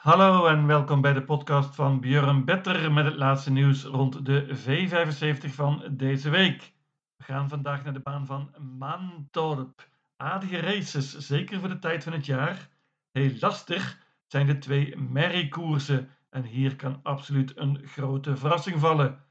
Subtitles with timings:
[0.00, 4.46] Hallo en welkom bij de podcast van Björn Better met het laatste nieuws rond de
[4.46, 6.72] V75 van deze week.
[7.16, 9.88] We gaan vandaag naar de baan van Maantorp.
[10.16, 12.68] Aardige races, zeker voor de tijd van het jaar.
[13.12, 19.24] Heel lastig zijn de twee merriekoersen en hier kan absoluut een grote verrassing vallen.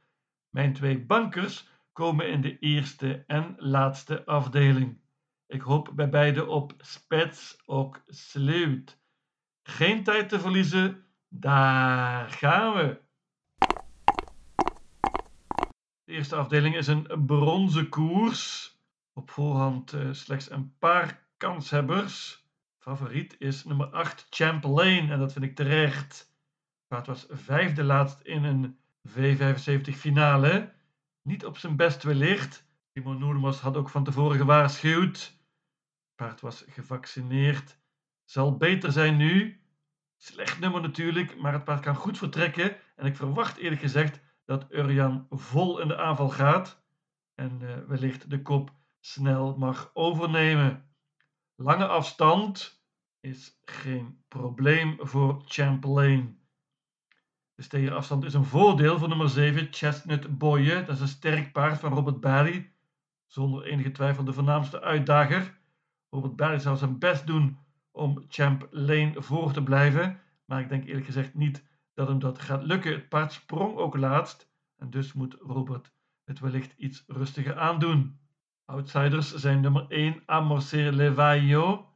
[0.50, 5.02] Mijn twee bankers komen in de eerste en laatste afdeling.
[5.48, 8.99] Ik hoop bij beide op Spets ook Sleut.
[9.70, 13.02] Geen tijd te verliezen, daar gaan we.
[16.04, 18.74] De eerste afdeling is een bronzen koers.
[19.14, 22.46] Op voorhand uh, slechts een paar kanshebbers.
[22.78, 26.34] Favoriet is nummer 8 Champlain en dat vind ik terecht.
[26.88, 28.80] het was vijfde laatst in een
[29.10, 30.74] V75 finale.
[31.22, 32.66] Niet op zijn best wellicht.
[32.92, 35.34] Timo Noermos had ook van tevoren gewaarschuwd.
[36.16, 37.78] Paard was gevaccineerd.
[38.30, 39.62] Zal beter zijn nu.
[40.18, 42.78] Slecht nummer natuurlijk, maar het paard kan goed vertrekken.
[42.96, 46.84] En ik verwacht eerlijk gezegd dat Urjan vol in de aanval gaat.
[47.36, 50.90] En uh, wellicht de kop snel mag overnemen.
[51.56, 52.84] Lange afstand
[53.20, 56.40] is geen probleem voor Champlain.
[57.56, 60.84] De stegerafstand is een voordeel voor nummer 7, Chestnut Boye.
[60.84, 62.74] Dat is een sterk paard van Robert Barry.
[63.26, 65.60] Zonder enige twijfel de voornaamste uitdager.
[66.10, 70.20] Robert Barry zal zijn best doen om Champ Lane voor te blijven.
[70.46, 72.92] Maar ik denk eerlijk gezegd niet dat hem dat gaat lukken.
[72.92, 74.50] Het paard sprong ook laatst.
[74.78, 75.92] En dus moet Robert
[76.30, 78.20] het wellicht iets rustiger aandoen.
[78.66, 81.94] Outsiders zijn nummer 1 Amorcer Levaio.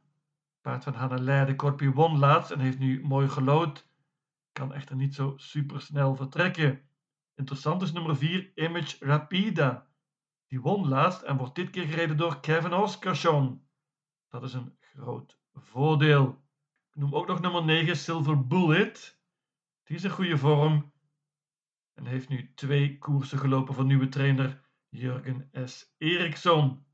[0.60, 3.86] Paard van Hanna Leide Corpi won laatst en heeft nu mooi gelood.
[4.52, 6.80] Kan echter niet zo super snel vertrekken.
[7.34, 9.86] Interessant is nummer 4 Image Rapida.
[10.46, 13.66] Die won laatst en wordt dit keer gereden door Kevin Oscarsson.
[14.28, 16.42] Dat is een groot voordeel.
[16.90, 19.18] Ik noem ook nog nummer 9 Silver Bullet.
[19.84, 20.92] Die is in goede vorm
[21.94, 25.94] en heeft nu twee koersen gelopen voor nieuwe trainer Jurgen S.
[25.98, 26.86] Eriksson.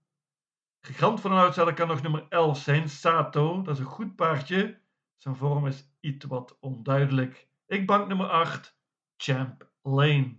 [0.81, 3.63] Gigant van een outsider kan nog nummer 11 zijn, Sato.
[3.63, 4.81] Dat is een goed paardje.
[5.17, 7.49] Zijn vorm is iets wat onduidelijk.
[7.67, 8.79] Ik bank nummer 8,
[9.17, 10.37] Champ Lane.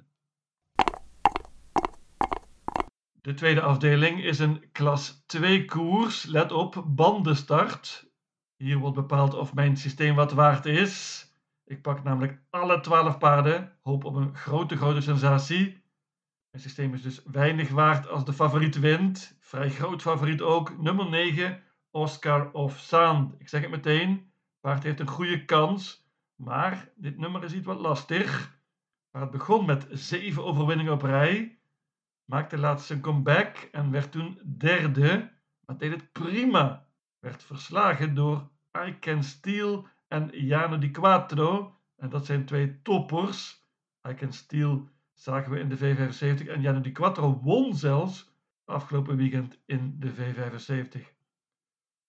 [3.21, 6.23] De tweede afdeling is een klas 2 koers.
[6.23, 8.10] Let op, bandenstart.
[8.61, 11.25] Hier wordt bepaald of mijn systeem wat waard is.
[11.65, 13.77] Ik pak namelijk alle 12 paarden.
[13.81, 15.83] Hoop op een grote, grote sensatie.
[16.51, 19.37] Mijn systeem is dus weinig waard als de favoriet wint.
[19.39, 20.81] Vrij groot favoriet ook.
[20.81, 23.35] Nummer 9, Oscar of Sand.
[23.37, 24.31] Ik zeg het meteen.
[24.59, 26.07] Paard heeft een goede kans.
[26.35, 28.59] Maar dit nummer is iets wat lastig.
[29.11, 31.59] Maar het begon met 7 overwinningen op rij
[32.25, 35.31] maakte laatst zijn comeback en werd toen derde,
[35.65, 36.89] maar deed het prima.
[37.21, 38.49] Werd verslagen door
[38.85, 41.75] I Can Steel en Jano Di Quattro.
[41.95, 43.65] En dat zijn twee toppers.
[44.09, 48.29] I Can Steel zagen we in de V75 en Jano Di Quattro won zelfs
[48.65, 51.19] afgelopen weekend in de V75.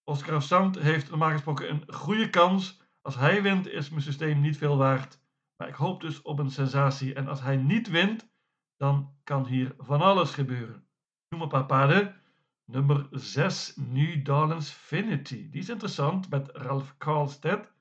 [0.04, 2.80] Oscar Sand heeft normaal gesproken een goede kans.
[3.02, 5.20] Als hij wint is mijn systeem niet veel waard.
[5.56, 7.14] Maar ik hoop dus op een sensatie.
[7.14, 8.28] En als hij niet wint,
[8.76, 10.86] dan kan hier van alles gebeuren.
[11.28, 12.21] Noem een paar paarden.
[12.64, 15.50] Nummer 6, New Darlings Finity.
[15.50, 17.72] Die is interessant met Ralph Karlstedt.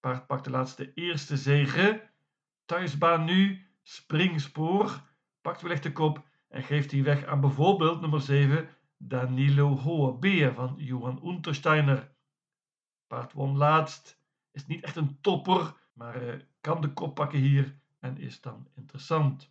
[0.00, 2.10] Paard pakt de laatste eerste zege.
[2.64, 5.02] Thuisbaan nu, springspoor.
[5.40, 10.74] Pakt wellicht de kop en geeft die weg aan bijvoorbeeld nummer 7, Danilo Hohebeer van
[10.76, 12.12] Johan Untersteiner.
[13.06, 14.20] Paard won laatst.
[14.52, 18.68] Is niet echt een topper, maar uh, kan de kop pakken hier en is dan
[18.74, 19.50] interessant.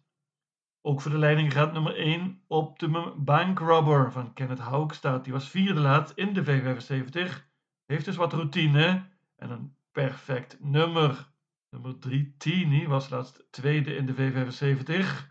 [0.83, 5.23] Ook voor de leiding gaat nummer 1 Optimum Bank Robber van Kenneth Haugstad.
[5.23, 7.49] Die was vierde laatst in de V75.
[7.85, 9.05] Heeft dus wat routine
[9.35, 11.29] en een perfect nummer.
[11.69, 15.29] Nummer 3 Tini was laatst tweede in de V75.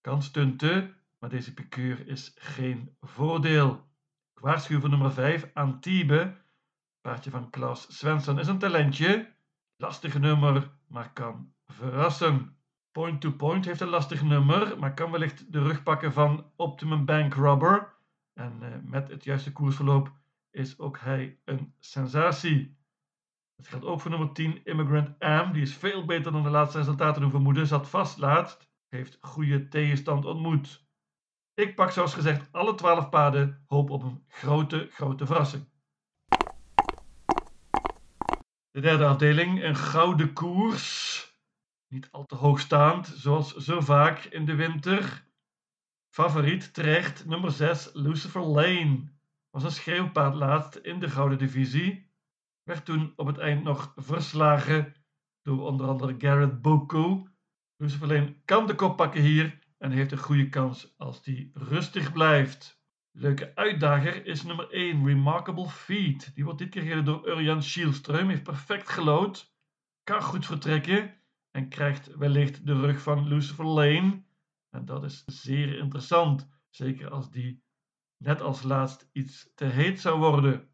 [0.00, 3.72] Kan stunten, maar deze piqueur is geen voordeel.
[4.34, 6.36] Ik waarschuw voor nummer 5 Antibe.
[7.00, 9.34] Paardje van Klaus Svensson is een talentje.
[9.76, 12.56] Lastige nummer, maar kan verrassen.
[12.94, 17.94] Point-to-point heeft een lastig nummer, maar kan wellicht de rug pakken van Optimum Bank Robber.
[18.32, 20.12] En uh, met het juiste koersverloop
[20.50, 22.76] is ook hij een sensatie.
[23.56, 25.52] Het geldt ook voor nummer 10, Immigrant Am.
[25.52, 27.66] Die is veel beter dan de laatste resultaten doen vermoeden.
[27.66, 30.86] Zat vast laatst, heeft goede tegenstand ontmoet.
[31.54, 35.68] Ik pak zoals gezegd alle 12 paden, hoop op een grote, grote verrassing.
[38.70, 41.33] De derde afdeling, een gouden koers.
[41.94, 45.26] Niet al te hoogstaand, zoals zo vaak in de winter.
[46.14, 49.12] Favoriet terecht, nummer 6, Lucifer Lane.
[49.50, 52.10] Was een schreeuwpaard laatst in de Gouden Divisie.
[52.62, 54.94] Werd toen op het eind nog verslagen
[55.42, 57.28] door onder andere Garrett Boko.
[57.76, 62.12] Lucifer Lane kan de kop pakken hier en heeft een goede kans als die rustig
[62.12, 62.82] blijft.
[63.10, 66.34] Leuke uitdager is nummer 1, Remarkable Feat.
[66.34, 69.54] Die wordt dit keer gereden door Urjan Schielström, heeft perfect gelood,
[70.02, 71.22] kan goed vertrekken
[71.54, 74.22] en krijgt wellicht de rug van Lucifer Lane.
[74.70, 77.62] En dat is zeer interessant, zeker als die
[78.16, 80.68] net als laatst iets te heet zou worden.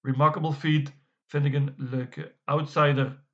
[0.00, 0.92] Remarkable Feat
[1.26, 3.24] vind ik een leuke outsider.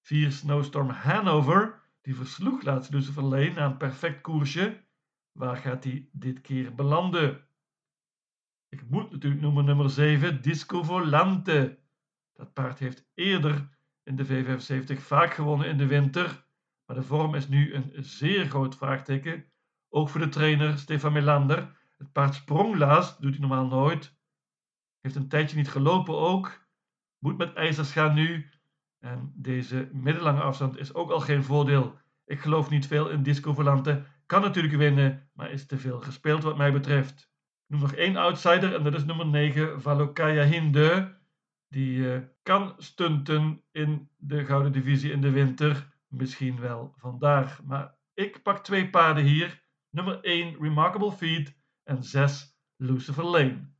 [0.00, 4.84] 4 Snowstorm Hanover, die versloeg laatst Lucifer Lane na een perfect koersje.
[5.32, 7.48] Waar gaat hij dit keer belanden?
[8.68, 11.78] Ik moet natuurlijk noemen nummer 7, Disco Volante.
[12.32, 13.75] Dat paard heeft eerder
[14.06, 16.44] in de V75 vaak gewonnen in de winter,
[16.86, 19.44] maar de vorm is nu een zeer groot vraagteken.
[19.88, 21.76] Ook voor de trainer Stefan Melander.
[21.98, 24.14] Het paard sprong laatst, doet hij normaal nooit.
[25.00, 26.66] Heeft een tijdje niet gelopen ook.
[27.18, 28.50] Moet met ijzers gaan nu.
[28.98, 31.98] En deze middellange afstand is ook al geen voordeel.
[32.24, 34.04] Ik geloof niet veel in Disco Volante.
[34.26, 37.20] Kan natuurlijk winnen, maar is te veel gespeeld wat mij betreft.
[37.20, 41.15] Ik noem nog één outsider en dat is nummer 9, Valokaya Hinde.
[41.68, 45.94] Die uh, kan stunten in de gouden divisie in de winter.
[46.08, 47.62] Misschien wel vandaag.
[47.64, 49.62] Maar ik pak twee paarden hier.
[49.90, 51.52] Nummer 1, Remarkable Feat.
[51.82, 53.74] En 6, Lucifer Lane.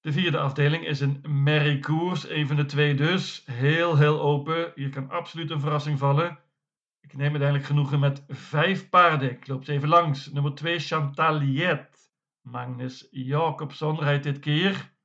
[0.00, 3.42] De vierde afdeling is een merry koers, een van de twee dus.
[3.46, 4.72] Heel, heel open.
[4.74, 6.38] Hier kan absoluut een verrassing vallen.
[7.00, 9.30] Ik neem uiteindelijk genoegen met vijf paarden.
[9.30, 10.32] Ik loop ze even langs.
[10.32, 12.07] Nummer 2 Chantaliet.
[12.50, 14.96] Magnus Jacobson rijdt dit keer.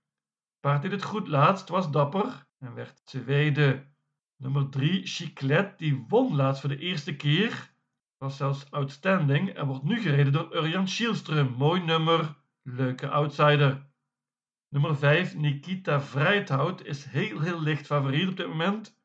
[0.60, 3.92] Paard die het goed laatst was dapper en werd tweede.
[4.36, 7.74] Nummer 3 Chiclet, die won laatst voor de eerste keer.
[8.18, 11.56] Was zelfs outstanding en wordt nu gereden door Urjan Schielström.
[11.58, 13.92] Mooi nummer, leuke outsider.
[14.70, 19.02] Nummer 5 Nikita Vrijthout is heel heel licht favoriet op dit moment.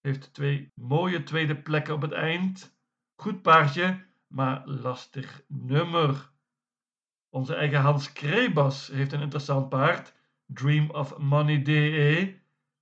[0.00, 2.76] Heeft twee mooie tweede plekken op het eind.
[3.14, 6.31] Goed paardje, maar lastig nummer.
[7.34, 10.14] Onze eigen Hans Krebas heeft een interessant paard.
[10.46, 12.34] Dream of Money DE.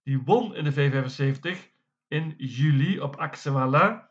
[0.03, 1.59] Die won in de V75
[2.09, 4.11] in juli op Axewala.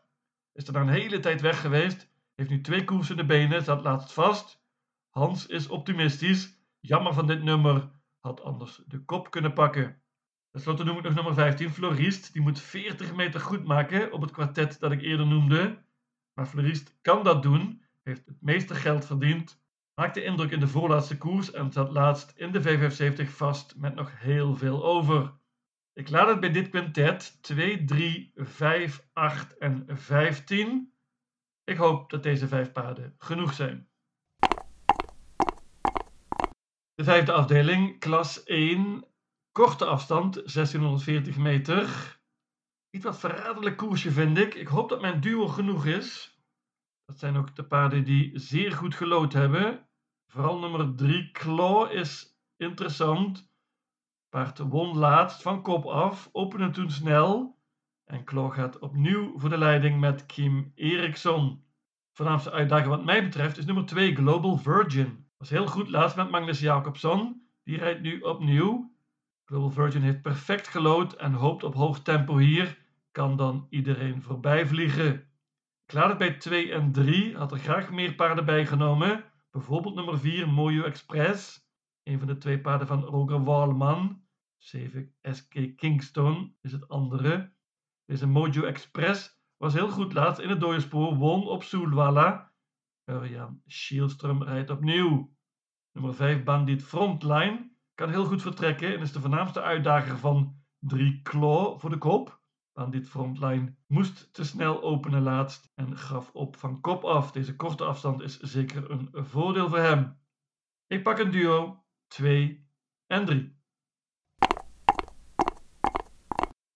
[0.52, 2.08] Is er dan een hele tijd weg geweest.
[2.34, 4.62] Heeft nu twee koersen in de benen, zat laatst vast.
[5.10, 6.58] Hans is optimistisch.
[6.80, 7.90] Jammer van dit nummer.
[8.20, 10.02] Had anders de kop kunnen pakken.
[10.50, 12.32] Ten slotte noem ik nog nummer 15, Florist.
[12.32, 15.82] Die moet 40 meter goed maken op het kwartet dat ik eerder noemde.
[16.34, 19.59] Maar Florist kan dat doen, heeft het meeste geld verdiend,
[20.00, 24.20] maakte indruk in de voorlaatste koers en zat laatst in de V75 vast met nog
[24.20, 25.32] heel veel over.
[25.92, 30.92] Ik laat het bij dit quintet 2, 3, 5, 8 en 15.
[31.64, 33.88] Ik hoop dat deze vijf paarden genoeg zijn.
[36.94, 39.04] De vijfde afdeling, klas 1,
[39.52, 42.18] Korte afstand, 1640 meter.
[42.90, 44.54] Iets wat verraderlijk koersje vind ik.
[44.54, 46.38] Ik hoop dat mijn duo genoeg is.
[47.04, 49.88] Dat zijn ook de paarden die zeer goed gelood hebben.
[50.30, 53.52] Vooral nummer 3, Claw, is interessant.
[54.28, 57.58] Paard won laatst van kop af, opende toen snel.
[58.04, 61.64] En Claw gaat opnieuw voor de leiding met Kim Eriksson.
[62.12, 65.26] Voornaamste uitdaging wat mij betreft is nummer 2, Global Virgin.
[65.38, 67.42] Was heel goed laatst met Magnus Jacobson.
[67.64, 68.92] Die rijdt nu opnieuw.
[69.44, 72.78] Global Virgin heeft perfect gelood en hoopt op hoog tempo hier.
[73.12, 75.12] Kan dan iedereen voorbij vliegen.
[75.86, 77.36] Ik laat het bij 2 en 3.
[77.36, 79.24] Had er graag meer paarden bijgenomen.
[79.50, 81.68] Bijvoorbeeld nummer 4 Mojo Express.
[82.02, 84.24] Een van de twee paarden van Roger Walman.
[84.56, 87.54] 7 SK Kingston is het andere.
[88.04, 91.16] Deze Mojo Express was heel goed laatst in het dode spoor.
[91.16, 92.52] Won op Soelwalla.
[93.04, 95.36] Urjan Schielström rijdt opnieuw.
[95.92, 101.22] Nummer 5 Bandit Frontline kan heel goed vertrekken en is de voornaamste uitdager van drie
[101.22, 102.39] Claw voor de kop.
[102.72, 107.32] Aan dit frontline moest te snel openen laatst en gaf op van kop af.
[107.32, 110.18] Deze korte afstand is zeker een voordeel voor hem.
[110.86, 112.68] Ik pak een duo 2
[113.06, 113.58] en 3.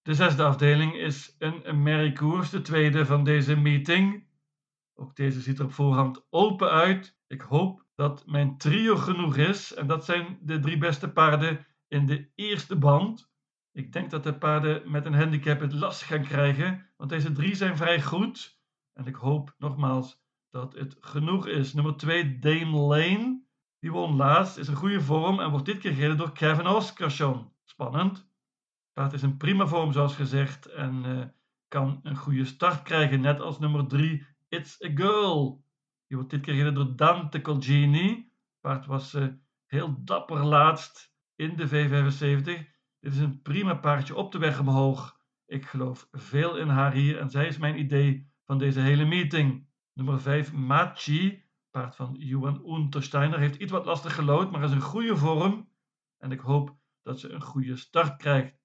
[0.03, 4.27] De zesde afdeling is een merry koers, de tweede van deze meeting.
[4.95, 7.19] Ook deze ziet er op voorhand open uit.
[7.27, 9.75] Ik hoop dat mijn trio genoeg is.
[9.75, 13.33] En dat zijn de drie beste paarden in de eerste band.
[13.75, 17.55] Ik denk dat de paarden met een handicap het lastig gaan krijgen, want deze drie
[17.55, 18.61] zijn vrij goed.
[18.93, 21.73] En ik hoop nogmaals dat het genoeg is.
[21.73, 23.43] Nummer 2, Dame Lane.
[23.79, 27.53] Die won laatst, is een goede vorm en wordt dit keer gereden door Kevin Oscarsson.
[27.65, 28.29] Spannend.
[28.93, 31.25] Paard is in prima vorm, zoals gezegd, en uh,
[31.69, 35.65] kan een goede start krijgen, net als nummer 3, It's a Girl.
[36.07, 38.33] Die wordt dit keer gereden door Dante Colgini.
[38.61, 39.27] Paard was uh,
[39.67, 41.13] heel dapper laatst.
[41.37, 42.74] in de V75.
[43.05, 45.17] Dit is een prima paardje op de weg omhoog.
[45.47, 49.67] Ik geloof veel in haar hier en zij is mijn idee van deze hele meeting.
[49.93, 54.81] Nummer 5, Machi, paard van Johan Untersteiner, heeft iets wat lastig gelood, maar is een
[54.81, 55.69] goede vorm.
[56.19, 58.57] En ik hoop dat ze een goede start krijgt.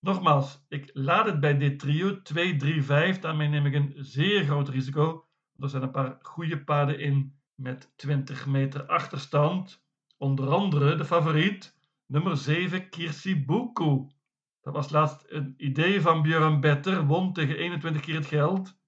[0.00, 3.18] Nogmaals, ik laat het bij dit trio 2, 3, 5.
[3.18, 5.28] Daarmee neem ik een zeer groot risico.
[5.56, 9.84] Er zijn een paar goede paarden in met 20 meter achterstand.
[10.16, 11.73] Onder andere de favoriet,
[12.06, 14.12] nummer 7, Kirsibuku.
[14.60, 18.78] Dat was laatst een idee van Björn Better, won tegen 21 keer het geld.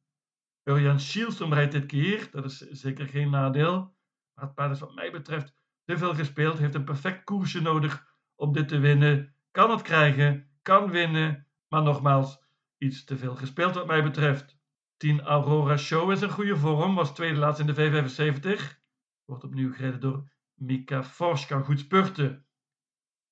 [0.65, 3.95] Urjan Schielsom rijdt dit keer, dat is zeker geen nadeel.
[4.35, 8.07] Maar het paard is wat mij betreft te veel gespeeld, heeft een perfect koersje nodig
[8.35, 9.35] om dit te winnen.
[9.51, 12.43] Kan het krijgen, kan winnen, maar nogmaals,
[12.79, 14.59] iets te veel gespeeld wat mij betreft.
[14.97, 18.85] 10 Aurora Show is een goede vorm, was tweede laatst in de V75.
[19.25, 22.46] Wordt opnieuw gereden door Mika Forsch, kan goed spurten.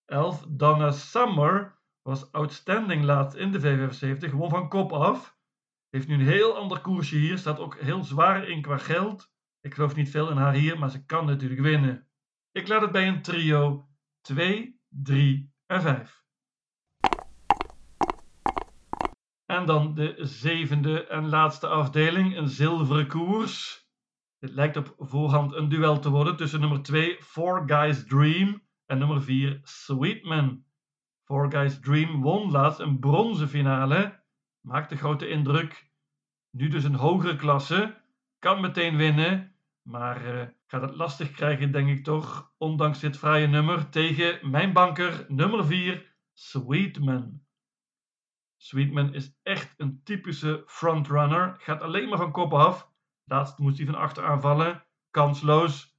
[0.07, 5.37] 11 Donna Summer was outstanding laatst in de V75, won van kop af.
[5.91, 9.33] Heeft nu een heel ander koersje hier, staat ook heel zwaar in qua geld.
[9.61, 12.09] Ik geloof niet veel in haar hier, maar ze kan natuurlijk winnen.
[12.53, 13.89] Ik laat het bij een trio
[14.21, 16.25] 2, 3 en 5.
[19.47, 23.89] En dan de zevende en laatste afdeling, een zilveren koers.
[24.39, 28.99] Dit lijkt op voorhand een duel te worden tussen nummer 2 Four Guys Dream en
[28.99, 30.65] nummer 4 Sweetman.
[31.25, 34.23] Four Guys Dream won laatst een bronzen finale,
[34.61, 35.91] maakte grote indruk.
[36.51, 38.03] Nu dus een hogere klasse,
[38.39, 43.47] kan meteen winnen, maar uh, gaat het lastig krijgen denk ik toch, ondanks dit vrije
[43.47, 47.43] nummer, tegen mijn banker nummer 4 Sweetman.
[48.57, 51.57] Sweetman is echt een typische frontrunner.
[51.59, 52.91] Gaat alleen maar van kop af.
[53.25, 54.87] Laatst moest hij van achter aanvallen.
[55.11, 55.97] Kansloos.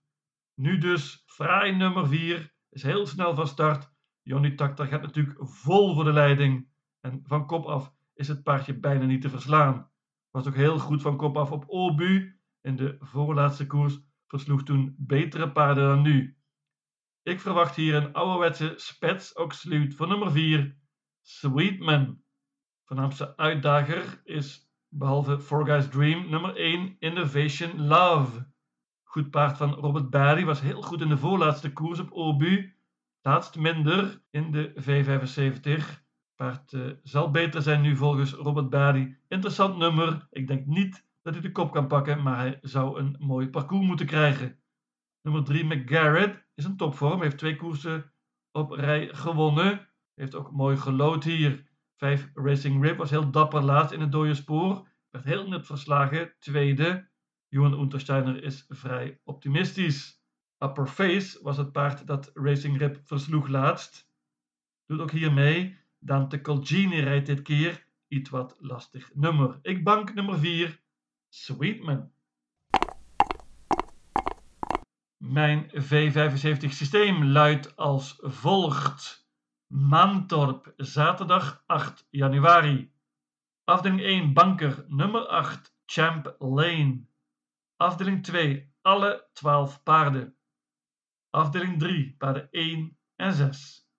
[0.53, 2.54] Nu dus fraai nummer 4.
[2.75, 3.93] Is heel snel van start.
[4.21, 6.67] Johnny Takter gaat natuurlijk vol voor de leiding.
[6.99, 9.91] En van kop af is het paardje bijna niet te verslaan.
[10.31, 12.39] Was ook heel goed van kop af op Obu.
[12.61, 16.37] In de voorlaatste koers versloeg toen betere paarden dan nu.
[17.23, 20.77] Ik verwacht hier een ouderwetse spets ook sluit voor nummer 4.
[21.21, 22.21] Sweetman.
[22.85, 28.53] Voornaamste uitdager is, behalve Four Guys Dream, nummer 1 Innovation Love.
[29.15, 32.75] Goed paard van Robert Barry was heel goed in de voorlaatste koers op Obu.
[33.21, 35.83] Laatst minder in de V75.
[36.35, 39.17] Paard uh, zal beter zijn nu volgens Robert Barry.
[39.27, 40.27] Interessant nummer.
[40.29, 43.85] Ik denk niet dat hij de kop kan pakken, maar hij zou een mooi parcours
[43.85, 44.59] moeten krijgen.
[45.21, 47.21] Nummer 3 McGarrett is een topvorm.
[47.21, 48.11] Heeft twee koersen
[48.51, 49.89] op rij gewonnen.
[50.15, 51.69] Heeft ook mooi gelood hier.
[51.97, 54.87] 5 Racing Rip was heel dapper laat in het dode spoor.
[55.09, 56.35] Werd heel net verslagen.
[56.39, 57.13] Tweede.
[57.55, 60.23] Johan Untersteiner is vrij optimistisch.
[60.59, 64.09] Upper Face was het paard dat Racing Rip versloeg laatst.
[64.85, 65.77] Doet ook hier mee.
[65.99, 67.87] Dante Colgini rijdt dit keer.
[68.07, 69.59] Iets wat lastig nummer.
[69.61, 70.81] Ik bank nummer 4.
[71.29, 72.11] Sweetman.
[75.17, 79.29] Mijn V75 systeem luidt als volgt.
[79.67, 82.91] Maantorp, zaterdag 8 januari.
[83.63, 87.13] Afdeling 1, banker nummer 8, Champ Lane.
[87.77, 90.37] Afdeling 2, alle 12 paarden.
[91.29, 93.89] Afdeling 3, paarden 1 en 6.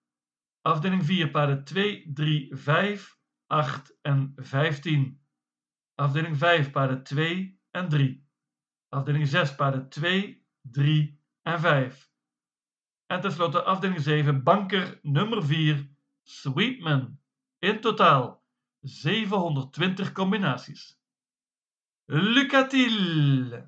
[0.62, 5.20] Afdeling 4, paarden 2, 3, 5, 8 en 15.
[5.94, 8.26] Afdeling 5, paarden 2 en 3.
[8.88, 12.10] Afdeling 6, paarden 2, 3 en 5.
[13.06, 15.88] En tenslotte afdeling 7, banker nummer 4,
[16.22, 17.20] Sweetman.
[17.58, 18.44] In totaal
[18.80, 21.00] 720 combinaties.
[22.08, 23.66] Lucas-t-il?